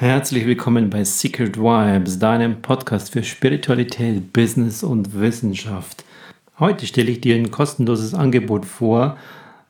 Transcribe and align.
Herzlich 0.00 0.46
willkommen 0.46 0.90
bei 0.90 1.02
Secret 1.02 1.58
Vibes, 1.58 2.20
deinem 2.20 2.62
Podcast 2.62 3.10
für 3.10 3.24
Spiritualität, 3.24 4.32
Business 4.32 4.84
und 4.84 5.18
Wissenschaft. 5.18 6.04
Heute 6.60 6.86
stelle 6.86 7.10
ich 7.10 7.20
dir 7.20 7.34
ein 7.34 7.50
kostenloses 7.50 8.14
Angebot 8.14 8.64
vor, 8.64 9.16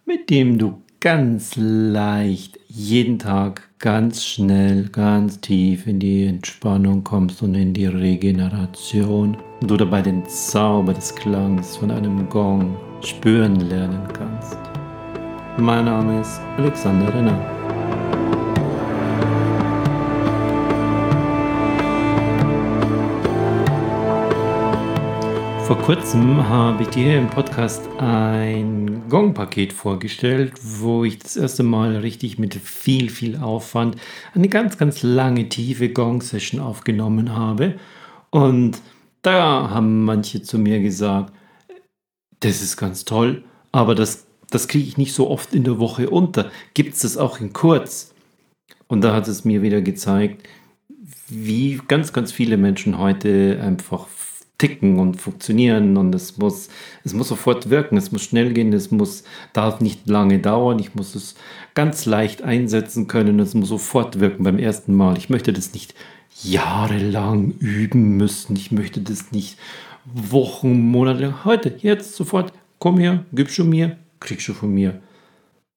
mit 0.05 0.29
dem 0.29 0.59
du 0.59 0.83
ganz 1.01 1.55
leicht 1.57 2.59
jeden 2.69 3.19
Tag 3.19 3.71
ganz 3.79 4.23
schnell, 4.23 4.91
ganz 4.91 5.41
tief 5.41 5.87
in 5.87 5.99
die 5.99 6.27
Entspannung 6.27 7.05
kommst 7.05 7.43
und 7.43 7.55
in 7.55 7.73
die 7.73 7.87
Regeneration 7.87 9.39
und 9.63 9.71
du 9.71 9.79
dabei 9.79 10.03
den 10.03 10.29
Zauber 10.29 10.93
des 10.93 11.15
Klangs 11.15 11.79
von 11.79 11.91
einem 11.91 12.29
Gong 12.29 12.77
spüren 13.01 13.61
lernen 13.61 14.07
kannst. 14.13 14.59
Mein 15.57 15.87
Name 15.87 16.21
ist 16.21 16.39
Alexander 16.59 17.15
Renner. 17.15 17.78
Vor 25.69 25.77
kurzem 25.81 26.49
habe 26.49 26.85
ich 26.85 26.89
dir 26.89 27.19
im 27.19 27.29
Podcast 27.29 27.87
ein 27.99 29.03
Gong-Paket 29.11 29.75
vorgestellt, 29.75 30.55
wo 30.63 31.05
ich 31.05 31.19
das 31.19 31.37
erste 31.37 31.63
Mal 31.63 31.99
richtig 31.99 32.39
mit 32.39 32.55
viel, 32.55 33.11
viel 33.11 33.37
Aufwand 33.37 33.97
eine 34.33 34.49
ganz, 34.49 34.79
ganz 34.79 35.03
lange, 35.03 35.51
tiefe 35.51 35.91
Gong-Session 35.91 36.59
aufgenommen 36.59 37.37
habe. 37.37 37.75
Und 38.31 38.81
da 39.21 39.69
haben 39.69 40.07
manche 40.07 40.41
zu 40.41 40.59
mir 40.59 40.81
gesagt, 40.81 41.35
das 42.41 42.63
ist 42.63 42.79
ganz 42.79 43.05
toll, 43.05 43.45
aber 43.71 43.95
das, 43.95 44.27
das 44.49 44.69
kriege 44.69 44.89
ich 44.89 44.97
nicht 44.97 45.13
so 45.13 45.29
oft 45.29 45.53
in 45.53 45.65
der 45.65 45.79
Woche 45.79 46.09
unter. 46.09 46.51
Gibt 46.73 46.95
es 46.95 47.01
das 47.01 47.19
auch 47.19 47.41
in 47.41 47.53
kurz? 47.53 48.15
Und 48.87 49.03
da 49.03 49.15
hat 49.15 49.29
es 49.29 49.45
mir 49.45 49.61
wieder 49.61 49.83
gezeigt, 49.83 50.49
wie 51.29 51.79
ganz, 51.89 52.15
ganz 52.15 52.33
viele 52.33 52.57
Menschen 52.57 52.97
heute 52.97 53.61
einfach 53.63 54.07
ticken 54.59 54.99
und 54.99 55.21
funktionieren 55.21 55.97
und 55.97 56.13
es 56.15 56.37
muss, 56.37 56.69
es 57.05 57.15
muss 57.15 57.29
sofort 57.29 57.71
wirken, 57.71 57.97
es 57.97 58.11
muss 58.11 58.25
schnell 58.25 58.53
gehen, 58.53 58.73
es 58.73 58.91
muss, 58.91 59.23
darf 59.53 59.81
nicht 59.81 60.09
lange 60.09 60.41
dauern, 60.41 60.81
ich 60.81 60.97
muss 60.97 61.15
es 61.15 61.37
ganz 61.75 62.07
leicht 62.07 62.43
einsetzen 62.43 63.07
können, 63.07 63.39
es 63.39 63.55
muss 63.55 63.69
sofort 63.69 64.19
wirken 64.19 64.43
beim 64.43 64.59
ersten 64.59 64.95
Mal. 64.95 65.17
Ich 65.17 65.31
möchte 65.31 65.53
das 65.53 65.73
nicht 65.73 65.95
jahrelang 66.43 67.53
üben 67.61 68.17
müssen, 68.17 68.57
ich 68.57 68.73
möchte 68.73 69.01
das 69.01 69.31
nicht 69.31 69.57
Wochen, 70.05 70.81
Monate 70.81 71.45
heute, 71.45 71.75
jetzt, 71.79 72.17
sofort, 72.17 72.53
komm 72.81 72.99
her, 72.99 73.25
gib 73.33 73.51
schon 73.51 73.69
mir, 73.69 73.97
krieg 74.19 74.41
schon 74.41 74.57
von 74.57 74.75
mir. 74.75 75.01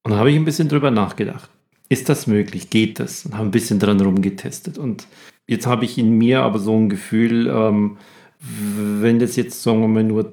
Und 0.04 0.12
da 0.12 0.18
habe 0.18 0.32
ich 0.32 0.36
ein 0.36 0.46
bisschen 0.46 0.70
drüber 0.70 0.90
nachgedacht. 0.90 1.50
Ist 1.90 2.10
das 2.10 2.26
möglich? 2.26 2.70
Geht 2.70 3.00
das? 3.00 3.26
Und 3.26 3.34
habe 3.34 3.44
ein 3.44 3.52
bisschen 3.52 3.78
dran 3.78 4.00
rumgetestet. 4.00 4.78
Und 4.78 5.08
jetzt 5.46 5.68
habe 5.68 5.86
ich 5.86 5.98
in 5.98 6.18
mir 6.18 6.42
aber 6.42 6.58
so 6.58 6.76
ein 6.76 6.90
Gefühl, 6.90 7.48
ähm, 7.48 7.98
wenn 8.42 9.20
das 9.20 9.36
jetzt, 9.36 9.62
sagen 9.62 9.82
wir 9.82 9.88
mal, 9.88 10.04
nur 10.04 10.32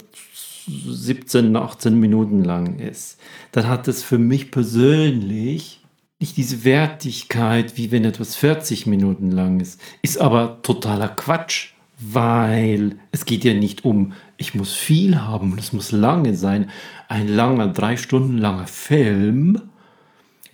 17, 0.67 1.55
18 1.55 1.99
Minuten 1.99 2.45
lang 2.45 2.79
ist, 2.79 3.19
dann 3.53 3.69
hat 3.69 3.89
das 3.89 4.03
für 4.03 4.19
mich 4.19 4.51
persönlich 4.51 5.83
nicht 6.21 6.37
diese 6.37 6.65
Wertigkeit, 6.65 7.77
wie 7.77 7.91
wenn 7.91 8.05
etwas 8.05 8.35
40 8.37 8.87
Minuten 8.87 9.31
lang 9.31 9.61
ist. 9.61 9.81
Ist 10.03 10.21
aber 10.21 10.61
totaler 10.63 11.09
Quatsch, 11.09 11.75
weil 11.99 12.97
es 13.13 13.25
geht 13.25 13.45
ja 13.45 13.55
nicht 13.55 13.85
um, 13.85 14.13
ich 14.37 14.55
muss 14.55 14.73
viel 14.73 15.21
haben 15.21 15.53
und 15.53 15.61
es 15.61 15.73
muss 15.73 15.93
lange 15.93 16.35
sein. 16.35 16.71
Ein 17.09 17.29
langer, 17.29 17.69
drei 17.69 17.97
Stunden 17.97 18.39
langer 18.39 18.67
Film 18.67 19.63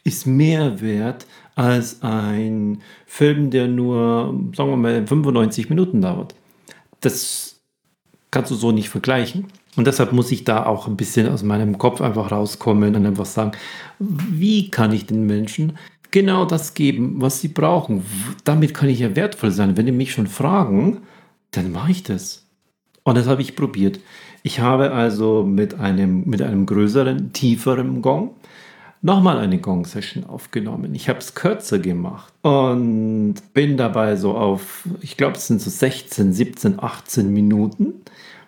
ist 0.05 0.27
mehr 0.27 0.80
wert 0.80 1.27
als 1.55 2.02
ein 2.02 2.82
Film, 3.06 3.50
der 3.50 3.69
nur, 3.69 4.38
sagen 4.55 4.70
wir 4.70 4.77
mal, 4.77 5.06
95 5.06 5.70
Minuten 5.70 6.02
dauert 6.02 6.34
das 7.05 7.60
kannst 8.30 8.50
du 8.50 8.55
so 8.55 8.72
nicht 8.72 8.88
vergleichen. 8.88 9.47
Und 9.77 9.86
deshalb 9.86 10.12
muss 10.12 10.30
ich 10.30 10.44
da 10.44 10.66
auch 10.66 10.86
ein 10.86 10.97
bisschen 10.97 11.28
aus 11.28 11.42
meinem 11.42 11.78
Kopf 11.78 12.00
einfach 12.00 12.31
rauskommen 12.31 12.94
und 12.94 13.06
einfach 13.06 13.26
sagen, 13.26 13.53
wie 13.98 14.70
kann 14.70 14.92
ich 14.92 15.06
den 15.06 15.26
Menschen 15.26 15.78
genau 16.10 16.44
das 16.44 16.75
geben, 16.75 17.20
was 17.20 17.41
sie 17.41 17.48
brauchen? 17.48 18.04
Damit 18.44 18.75
kann 18.75 18.88
ich 18.88 19.00
ja 19.00 19.16
wertvoll 19.16 19.50
sein. 19.50 19.76
Wenn 19.76 19.87
die 19.87 19.93
mich 19.93 20.12
schon 20.12 20.28
fragen, 20.28 20.98
dann 21.50 21.72
mache 21.72 21.91
ich 21.91 22.03
das. 22.03 22.47
Und 23.03 23.16
das 23.16 23.26
habe 23.26 23.43
ich 23.43 23.56
probiert. 23.56 24.00
Ich 24.43 24.60
habe 24.60 24.93
also 24.93 25.43
mit 25.43 25.75
einem, 25.75 26.25
mit 26.26 26.43
einem 26.43 26.66
größeren, 26.66 27.32
tieferen 27.32 28.03
Gong 28.03 28.34
nochmal 29.04 29.38
eine 29.38 29.59
Gong-Session 29.59 30.25
aufgenommen. 30.25 30.94
Ich 30.94 31.10
habe 31.10 31.19
es 31.19 31.34
kürzer 31.34 31.78
gemacht 31.78 32.32
und 32.41 33.34
bin 33.53 33.76
dabei 33.76 34.16
so 34.16 34.34
auf, 34.34 34.88
ich 35.03 35.19
glaube, 35.19 35.37
es 35.37 35.47
sind 35.47 35.60
so 35.60 35.69
16, 35.69 36.32
17, 36.32 36.81
18 36.81 37.31
Minuten, 37.31 38.00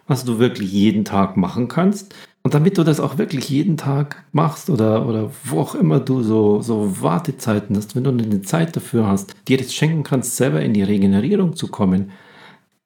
was 0.06 0.24
du 0.24 0.38
wirklich 0.38 0.72
jeden 0.72 1.04
Tag 1.04 1.36
machen 1.36 1.68
kannst. 1.68 2.14
Und 2.42 2.54
damit 2.54 2.78
du 2.78 2.84
das 2.84 3.00
auch 3.00 3.18
wirklich 3.18 3.50
jeden 3.50 3.76
Tag 3.76 4.24
machst 4.32 4.70
oder, 4.70 5.06
oder 5.06 5.30
wo 5.44 5.60
auch 5.60 5.74
immer 5.74 6.00
du 6.00 6.22
so, 6.22 6.62
so 6.62 7.02
Wartezeiten 7.02 7.76
hast, 7.76 7.94
wenn 7.94 8.04
du 8.04 8.10
eine 8.10 8.40
Zeit 8.40 8.74
dafür 8.76 9.06
hast, 9.06 9.34
dir 9.48 9.58
das 9.58 9.74
schenken 9.74 10.04
kannst, 10.04 10.36
selber 10.36 10.62
in 10.62 10.72
die 10.72 10.84
Regenerierung 10.84 11.54
zu 11.54 11.68
kommen, 11.68 12.12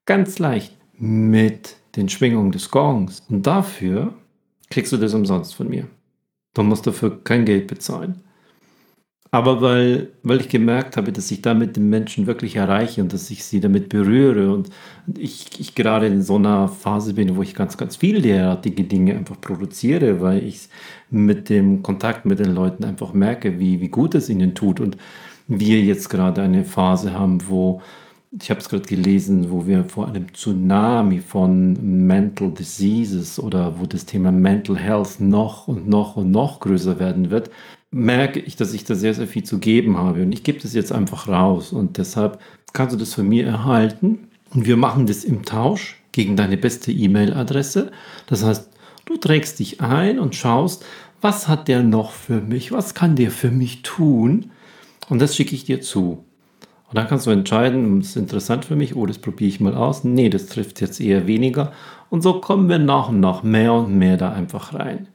ganz 0.07 0.41
leicht 0.41 0.77
mit 0.99 1.77
den 1.95 2.09
Schwingungen 2.09 2.51
des 2.51 2.71
Gongs. 2.71 3.23
Und 3.29 3.47
dafür 3.47 4.15
kriegst 4.71 4.93
du 4.93 4.97
das 4.97 5.15
umsonst 5.15 5.55
von 5.55 5.69
mir. 5.69 5.87
Du 6.55 6.63
musst 6.63 6.87
dafür 6.87 7.23
kein 7.25 7.45
Geld 7.45 7.67
bezahlen. 7.69 8.23
Aber 9.33 9.61
weil, 9.63 10.09
weil 10.25 10.41
ich 10.41 10.49
gemerkt 10.49 10.97
habe, 10.97 11.13
dass 11.13 11.31
ich 11.31 11.41
damit 11.41 11.77
den 11.77 11.89
Menschen 11.89 12.27
wirklich 12.27 12.57
erreiche 12.57 13.01
und 13.01 13.13
dass 13.13 13.31
ich 13.31 13.45
sie 13.45 13.61
damit 13.61 13.89
berühre 13.89 14.53
und 14.53 14.71
ich, 15.17 15.61
ich 15.61 15.77
gerade 15.77 16.07
in 16.09 16.23
so 16.23 16.35
einer 16.37 16.67
Phase 16.67 17.15
bin, 17.15 17.37
wo 17.37 17.43
ich 17.43 17.55
ganz, 17.55 17.77
ganz 17.77 17.95
viele 17.97 18.21
derartige 18.23 18.83
Dinge 18.83 19.15
einfach 19.17 19.41
produziere, 19.41 20.21
weil 20.21 20.43
ich 20.45 20.69
mit 21.11 21.49
dem 21.49 21.83
Kontakt 21.85 22.25
mit 22.27 22.41
den 22.41 22.53
Leuten 22.53 22.83
einfach 22.85 23.13
merke, 23.13 23.61
wie, 23.61 23.81
wie 23.81 23.89
gut 23.89 24.17
es 24.17 24.29
ihnen 24.29 24.57
tut 24.57 24.81
und 24.81 24.97
wir 25.47 25.81
jetzt 25.81 26.09
gerade 26.11 26.43
eine 26.43 26.65
Phase 26.65 27.13
haben, 27.13 27.49
wo 27.49 27.83
ich 28.39 28.51
habe 28.51 28.61
es 28.61 28.69
gerade 28.69 28.85
gelesen, 28.85 29.51
wo 29.51 29.67
wir 29.67 29.85
vor 29.85 30.07
einem 30.07 30.33
Tsunami 30.33 31.19
von 31.19 32.07
Mental 32.07 32.53
Diseases 32.53 33.41
oder 33.41 33.81
wo 33.81 33.87
das 33.87 34.07
Thema 34.07 34.31
Mental 34.31 34.79
Health 34.79 35.21
noch 35.21 35.67
und 35.67 35.89
noch 35.89 36.17
und 36.17 36.31
noch 36.31 36.61
größer 36.61 37.01
werden 37.01 37.31
wird, 37.31 37.51
merke 37.91 38.39
ich, 38.39 38.55
dass 38.55 38.73
ich 38.73 38.85
da 38.85 38.95
sehr, 38.95 39.15
sehr 39.15 39.27
viel 39.27 39.43
zu 39.43 39.59
geben 39.59 39.99
habe. 39.99 40.23
Und 40.23 40.31
ich 40.33 40.45
gebe 40.45 40.61
das 40.61 40.75
jetzt 40.75 40.93
einfach 40.93 41.27
raus. 41.27 41.73
Und 41.73 41.99
deshalb 41.99 42.41
kannst 42.73 42.95
du 42.95 42.99
das 42.99 43.15
von 43.15 43.29
mir 43.29 43.47
erhalten. 43.47 44.29
Und 44.55 44.65
wir 44.65 44.77
machen 44.77 45.07
das 45.07 45.25
im 45.25 45.45
Tausch 45.45 46.01
gegen 46.13 46.37
deine 46.37 46.57
beste 46.57 46.93
E-Mail-Adresse. 46.93 47.91
Das 48.29 48.45
heißt, 48.45 48.71
du 49.07 49.17
trägst 49.17 49.59
dich 49.59 49.81
ein 49.81 50.21
und 50.21 50.37
schaust, 50.37 50.85
was 51.21 51.49
hat 51.49 51.67
der 51.67 51.83
noch 51.83 52.13
für 52.13 52.41
mich? 52.41 52.71
Was 52.71 52.95
kann 52.95 53.17
der 53.17 53.33
für 53.33 53.51
mich 53.51 53.83
tun? 53.83 54.53
Und 55.09 55.21
das 55.21 55.35
schicke 55.35 55.57
ich 55.57 55.65
dir 55.65 55.81
zu. 55.81 56.25
Und 56.91 56.97
dann 56.97 57.07
kannst 57.07 57.27
du 57.27 57.31
entscheiden, 57.31 58.01
ist 58.01 58.17
interessant 58.17 58.65
für 58.65 58.75
mich, 58.75 58.97
oh, 58.97 59.07
das 59.07 59.19
probiere 59.19 59.49
ich 59.49 59.61
mal 59.61 59.77
aus. 59.77 60.03
Nee, 60.03 60.29
das 60.29 60.47
trifft 60.47 60.81
jetzt 60.81 61.01
eher 61.01 61.29
weniger. 61.29 61.71
Und 62.09 62.23
so 62.23 62.41
kommen 62.41 62.69
wir 62.69 62.81
nach 62.81 63.11
und 63.11 63.21
nach 63.21 63.45
mehr 63.45 63.73
und 63.73 63.97
mehr 63.97 64.17
da 64.17 64.33
einfach 64.33 64.75
rein. 64.75 65.07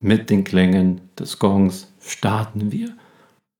Mit 0.00 0.30
den 0.30 0.42
Klängen 0.42 1.02
des 1.18 1.38
Gongs 1.38 1.92
starten 2.00 2.72
wir. 2.72 2.88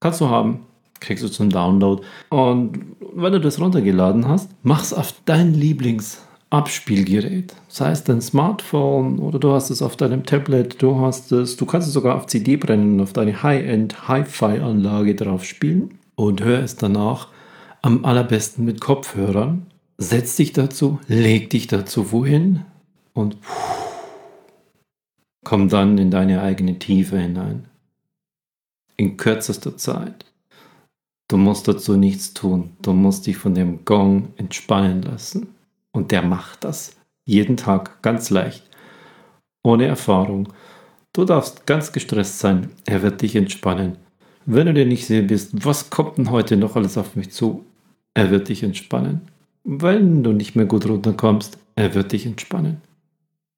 Kannst 0.00 0.22
du 0.22 0.30
haben, 0.30 0.60
kriegst 0.98 1.22
du 1.22 1.28
zum 1.28 1.50
Download. 1.50 2.02
Und 2.30 2.78
wenn 3.14 3.34
du 3.34 3.40
das 3.40 3.60
runtergeladen 3.60 4.26
hast, 4.26 4.50
mach's 4.62 4.94
auf 4.94 5.12
dein 5.26 5.52
Lieblingsabspielgerät. 5.52 7.54
Sei 7.68 7.90
es 7.90 8.02
dein 8.02 8.22
Smartphone 8.22 9.18
oder 9.18 9.38
du 9.38 9.52
hast 9.52 9.68
es 9.68 9.82
auf 9.82 9.96
deinem 9.96 10.24
Tablet, 10.24 10.80
du 10.80 11.00
hast 11.00 11.30
es, 11.32 11.58
du 11.58 11.66
kannst 11.66 11.86
es 11.86 11.92
sogar 11.92 12.16
auf 12.16 12.28
CD 12.28 12.56
brennen 12.56 12.94
und 12.94 13.02
auf 13.02 13.12
deine 13.12 13.42
High-End 13.42 14.08
Hi-Fi-Anlage 14.08 15.16
drauf 15.16 15.44
spielen 15.44 15.98
und 16.14 16.42
hör 16.42 16.60
es 16.60 16.76
danach 16.76 17.28
am 17.82 18.04
allerbesten 18.04 18.64
mit 18.64 18.80
Kopfhörern. 18.80 19.66
Setz 19.98 20.36
dich 20.36 20.52
dazu, 20.52 20.98
leg 21.06 21.50
dich 21.50 21.66
dazu 21.66 22.12
wohin 22.12 22.64
und 23.12 23.36
komm 25.44 25.68
dann 25.68 25.98
in 25.98 26.10
deine 26.10 26.42
eigene 26.42 26.78
Tiefe 26.78 27.18
hinein. 27.18 27.68
In 28.96 29.16
kürzester 29.16 29.76
Zeit. 29.76 30.24
Du 31.28 31.36
musst 31.36 31.66
dazu 31.66 31.96
nichts 31.96 32.34
tun. 32.34 32.76
Du 32.82 32.92
musst 32.92 33.26
dich 33.26 33.36
von 33.36 33.54
dem 33.54 33.84
Gong 33.84 34.32
entspannen 34.36 35.02
lassen. 35.02 35.54
Und 35.92 36.10
der 36.10 36.22
macht 36.22 36.64
das. 36.64 36.96
Jeden 37.24 37.56
Tag 37.56 38.02
ganz 38.02 38.30
leicht. 38.30 38.68
Ohne 39.64 39.86
Erfahrung. 39.86 40.48
Du 41.12 41.24
darfst 41.24 41.66
ganz 41.66 41.92
gestresst 41.92 42.38
sein. 42.38 42.70
Er 42.84 43.02
wird 43.02 43.22
dich 43.22 43.36
entspannen. 43.36 43.96
Wenn 44.44 44.66
du 44.66 44.74
dir 44.74 44.86
nicht 44.86 45.06
sicher 45.06 45.22
bist, 45.22 45.64
was 45.64 45.90
kommt 45.90 46.18
denn 46.18 46.30
heute 46.30 46.56
noch 46.56 46.76
alles 46.76 46.98
auf 46.98 47.14
mich 47.16 47.30
zu? 47.30 47.64
Er 48.14 48.30
wird 48.30 48.48
dich 48.48 48.62
entspannen. 48.62 49.22
Wenn 49.64 50.22
du 50.22 50.32
nicht 50.32 50.56
mehr 50.56 50.66
gut 50.66 50.86
runterkommst, 50.86 51.58
er 51.76 51.94
wird 51.94 52.12
dich 52.12 52.26
entspannen. 52.26 52.80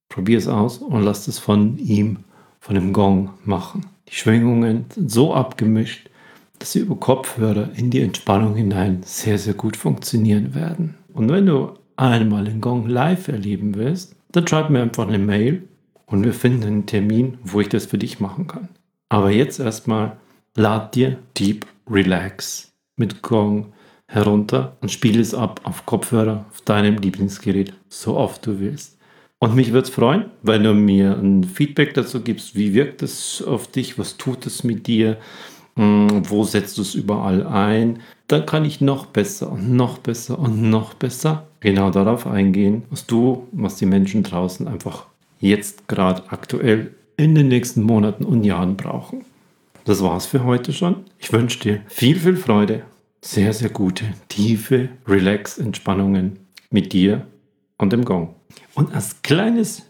Probier 0.08 0.38
es 0.38 0.48
aus 0.48 0.78
und 0.78 1.02
lass 1.02 1.26
es 1.26 1.38
von 1.38 1.78
ihm, 1.78 2.18
von 2.60 2.74
dem 2.74 2.92
Gong 2.92 3.30
machen. 3.44 3.86
Die 4.08 4.14
Schwingungen 4.14 4.84
sind 4.90 5.10
so 5.10 5.34
abgemischt, 5.34 6.08
dass 6.58 6.72
sie 6.72 6.80
über 6.80 6.96
Kopfhörer 6.96 7.70
in 7.74 7.90
die 7.90 8.00
Entspannung 8.00 8.54
hinein 8.54 9.02
sehr, 9.04 9.38
sehr 9.38 9.54
gut 9.54 9.76
funktionieren 9.76 10.54
werden. 10.54 10.94
Und 11.12 11.30
wenn 11.30 11.46
du 11.46 11.72
einmal 11.96 12.44
den 12.44 12.60
Gong 12.60 12.86
live 12.86 13.28
erleben 13.28 13.74
willst, 13.74 14.14
dann 14.30 14.46
schreib 14.46 14.70
mir 14.70 14.82
einfach 14.82 15.08
eine 15.08 15.18
Mail 15.18 15.68
und 16.06 16.24
wir 16.24 16.32
finden 16.32 16.64
einen 16.64 16.86
Termin, 16.86 17.38
wo 17.42 17.60
ich 17.60 17.68
das 17.68 17.86
für 17.86 17.98
dich 17.98 18.20
machen 18.20 18.46
kann. 18.46 18.68
Aber 19.08 19.30
jetzt 19.30 19.58
erstmal 19.58 20.16
lad 20.54 20.94
dir 20.94 21.18
Deep 21.36 21.66
Relax 21.88 22.72
mit 22.96 23.22
Gong 23.22 23.72
herunter 24.06 24.76
und 24.80 24.90
spiele 24.90 25.20
es 25.20 25.34
ab 25.34 25.60
auf 25.64 25.86
Kopfhörer, 25.86 26.46
auf 26.50 26.60
deinem 26.62 26.96
Lieblingsgerät, 26.96 27.72
so 27.88 28.16
oft 28.16 28.46
du 28.46 28.60
willst. 28.60 28.98
Und 29.38 29.54
mich 29.54 29.72
würde 29.72 29.88
es 29.88 29.94
freuen, 29.94 30.26
wenn 30.42 30.62
du 30.62 30.72
mir 30.72 31.18
ein 31.18 31.44
Feedback 31.44 31.94
dazu 31.94 32.20
gibst, 32.20 32.54
wie 32.54 32.72
wirkt 32.72 33.02
es 33.02 33.42
auf 33.42 33.66
dich, 33.66 33.98
was 33.98 34.16
tut 34.16 34.46
es 34.46 34.64
mit 34.64 34.86
dir, 34.86 35.18
hm, 35.76 36.22
wo 36.30 36.44
setzt 36.44 36.78
du 36.78 36.82
es 36.82 36.94
überall 36.94 37.46
ein. 37.46 38.00
Dann 38.28 38.46
kann 38.46 38.64
ich 38.64 38.80
noch 38.80 39.06
besser 39.06 39.52
und 39.52 39.72
noch 39.72 39.98
besser 39.98 40.38
und 40.38 40.62
noch 40.70 40.94
besser 40.94 41.46
genau 41.60 41.90
darauf 41.90 42.26
eingehen, 42.26 42.84
was 42.90 43.06
du, 43.06 43.48
was 43.52 43.76
die 43.76 43.86
Menschen 43.86 44.22
draußen 44.22 44.66
einfach 44.68 45.06
jetzt 45.40 45.88
gerade 45.88 46.22
aktuell 46.28 46.94
in 47.16 47.34
den 47.34 47.48
nächsten 47.48 47.82
Monaten 47.82 48.24
und 48.24 48.44
Jahren 48.44 48.76
brauchen. 48.76 49.24
Das 49.84 50.02
war's 50.02 50.26
für 50.26 50.44
heute 50.44 50.72
schon. 50.72 51.04
Ich 51.18 51.32
wünsche 51.32 51.60
dir 51.60 51.80
viel, 51.86 52.18
viel 52.18 52.36
Freude, 52.36 52.82
sehr, 53.24 53.52
sehr 53.54 53.70
gute, 53.70 54.04
tiefe 54.28 54.90
Relax-Entspannungen 55.06 56.40
mit 56.70 56.92
dir 56.92 57.26
und 57.78 57.92
dem 57.92 58.04
Gong. 58.04 58.34
Und 58.74 58.94
als 58.94 59.22
kleines 59.22 59.84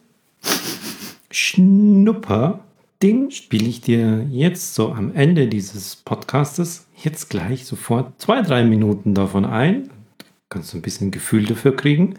Schnupper-Ding 1.31 3.31
spiele 3.31 3.69
ich 3.69 3.81
dir 3.81 4.25
jetzt 4.31 4.77
so 4.77 4.93
am 4.93 5.13
Ende 5.15 5.49
dieses 5.49 5.97
Podcastes 5.97 6.87
jetzt 7.03 7.29
gleich 7.29 7.67
sofort 7.67 8.23
zwei, 8.23 8.41
drei 8.41 8.63
Minuten 8.63 9.15
davon 9.15 9.45
ein. 9.45 9.89
Du 10.19 10.25
kannst 10.49 10.73
du 10.73 10.79
ein 10.79 10.83
bisschen 10.83 11.11
Gefühl 11.11 11.45
dafür 11.45 11.75
kriegen. 11.75 12.15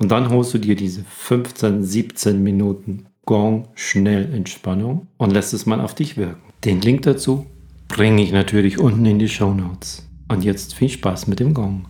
Und 0.00 0.10
dann 0.10 0.30
holst 0.30 0.52
du 0.52 0.58
dir 0.58 0.74
diese 0.74 1.04
15, 1.04 1.84
17 1.84 2.42
Minuten 2.42 3.06
Gong 3.24 3.68
schnell 3.76 4.34
Entspannung 4.34 5.06
und 5.16 5.32
lässt 5.32 5.54
es 5.54 5.64
mal 5.64 5.80
auf 5.80 5.94
dich 5.94 6.16
wirken. 6.16 6.42
Den 6.64 6.80
Link 6.80 7.02
dazu 7.02 7.46
bringe 7.86 8.20
ich 8.20 8.32
natürlich 8.32 8.78
unten 8.78 9.06
in 9.06 9.20
die 9.20 9.28
Show 9.28 9.54
Notes. 9.54 10.05
Und 10.28 10.44
jetzt 10.44 10.74
viel 10.74 10.88
Spaß 10.88 11.28
mit 11.28 11.40
dem 11.40 11.54
Gong. 11.54 11.86